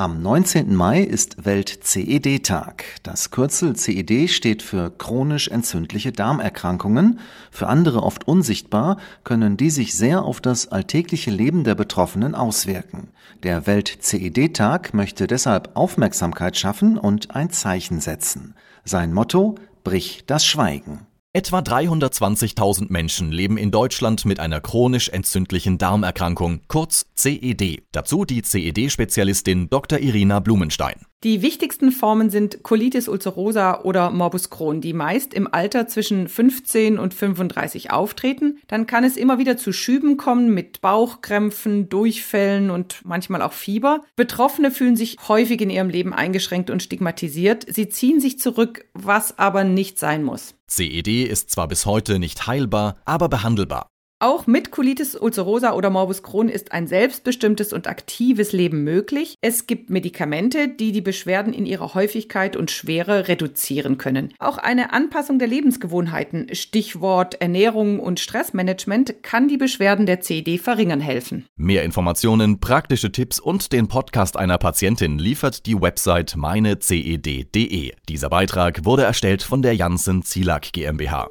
Am 0.00 0.22
19. 0.22 0.74
Mai 0.74 1.02
ist 1.02 1.44
Welt-CED-Tag. 1.44 2.84
Das 3.02 3.30
Kürzel 3.30 3.76
CED 3.76 4.30
steht 4.30 4.62
für 4.62 4.88
chronisch 4.88 5.48
entzündliche 5.48 6.10
Darmerkrankungen. 6.10 7.20
Für 7.50 7.66
andere 7.66 8.02
oft 8.02 8.26
unsichtbar, 8.26 8.96
können 9.24 9.58
die 9.58 9.68
sich 9.68 9.94
sehr 9.94 10.22
auf 10.22 10.40
das 10.40 10.68
alltägliche 10.68 11.30
Leben 11.30 11.64
der 11.64 11.74
Betroffenen 11.74 12.34
auswirken. 12.34 13.08
Der 13.42 13.66
Welt-CED-Tag 13.66 14.94
möchte 14.94 15.26
deshalb 15.26 15.76
Aufmerksamkeit 15.76 16.56
schaffen 16.56 16.96
und 16.96 17.36
ein 17.36 17.50
Zeichen 17.50 18.00
setzen. 18.00 18.54
Sein 18.86 19.12
Motto 19.12 19.56
Brich 19.84 20.24
das 20.26 20.46
Schweigen. 20.46 21.09
Etwa 21.32 21.60
320.000 21.60 22.86
Menschen 22.88 23.30
leben 23.30 23.56
in 23.56 23.70
Deutschland 23.70 24.24
mit 24.24 24.40
einer 24.40 24.60
chronisch 24.60 25.10
entzündlichen 25.10 25.78
Darmerkrankung, 25.78 26.62
kurz 26.66 27.06
CED. 27.14 27.84
Dazu 27.92 28.24
die 28.24 28.42
CED-Spezialistin 28.42 29.70
Dr. 29.70 30.00
Irina 30.00 30.40
Blumenstein. 30.40 31.06
Die 31.22 31.40
wichtigsten 31.40 31.92
Formen 31.92 32.30
sind 32.30 32.64
Colitis 32.64 33.06
ulcerosa 33.06 33.82
oder 33.82 34.10
Morbus 34.10 34.50
Crohn, 34.50 34.80
die 34.80 34.92
meist 34.92 35.32
im 35.32 35.46
Alter 35.46 35.86
zwischen 35.86 36.26
15 36.26 36.98
und 36.98 37.14
35 37.14 37.92
auftreten. 37.92 38.58
Dann 38.66 38.88
kann 38.88 39.04
es 39.04 39.16
immer 39.16 39.38
wieder 39.38 39.56
zu 39.56 39.72
Schüben 39.72 40.16
kommen 40.16 40.52
mit 40.52 40.80
Bauchkrämpfen, 40.80 41.88
Durchfällen 41.88 42.70
und 42.70 43.02
manchmal 43.04 43.42
auch 43.42 43.52
Fieber. 43.52 44.00
Betroffene 44.16 44.72
fühlen 44.72 44.96
sich 44.96 45.16
häufig 45.28 45.60
in 45.60 45.70
ihrem 45.70 45.90
Leben 45.90 46.12
eingeschränkt 46.12 46.70
und 46.70 46.82
stigmatisiert. 46.82 47.66
Sie 47.68 47.88
ziehen 47.88 48.18
sich 48.18 48.40
zurück, 48.40 48.86
was 48.94 49.38
aber 49.38 49.62
nicht 49.62 49.96
sein 50.00 50.24
muss. 50.24 50.54
CED 50.70 51.24
ist 51.24 51.50
zwar 51.50 51.66
bis 51.68 51.84
heute 51.84 52.18
nicht 52.18 52.46
heilbar, 52.46 52.96
aber 53.04 53.28
behandelbar. 53.28 53.88
Auch 54.22 54.46
mit 54.46 54.70
Colitis 54.70 55.16
ulcerosa 55.16 55.72
oder 55.72 55.88
Morbus 55.88 56.22
Crohn 56.22 56.50
ist 56.50 56.72
ein 56.72 56.86
selbstbestimmtes 56.86 57.72
und 57.72 57.86
aktives 57.86 58.52
Leben 58.52 58.84
möglich. 58.84 59.38
Es 59.40 59.66
gibt 59.66 59.88
Medikamente, 59.88 60.68
die 60.68 60.92
die 60.92 61.00
Beschwerden 61.00 61.54
in 61.54 61.64
ihrer 61.64 61.94
Häufigkeit 61.94 62.54
und 62.54 62.70
Schwere 62.70 63.28
reduzieren 63.28 63.96
können. 63.96 64.34
Auch 64.38 64.58
eine 64.58 64.92
Anpassung 64.92 65.38
der 65.38 65.48
Lebensgewohnheiten, 65.48 66.54
Stichwort 66.54 67.40
Ernährung 67.40 67.98
und 67.98 68.20
Stressmanagement, 68.20 69.22
kann 69.22 69.48
die 69.48 69.56
Beschwerden 69.56 70.04
der 70.04 70.20
CD 70.20 70.58
verringern 70.58 71.00
helfen. 71.00 71.46
Mehr 71.56 71.82
Informationen, 71.84 72.60
praktische 72.60 73.12
Tipps 73.12 73.40
und 73.40 73.72
den 73.72 73.88
Podcast 73.88 74.36
einer 74.36 74.58
Patientin 74.58 75.18
liefert 75.18 75.64
die 75.64 75.80
Website 75.80 76.36
meineced.de. 76.36 77.92
Dieser 78.06 78.28
Beitrag 78.28 78.84
wurde 78.84 79.04
erstellt 79.04 79.42
von 79.42 79.62
der 79.62 79.74
Janssen 79.74 80.22
Zielak 80.22 80.72
GmbH 80.74 81.30